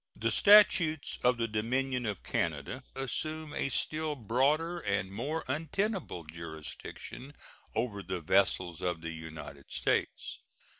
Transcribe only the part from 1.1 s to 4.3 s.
of the Dominion of Canada assume a still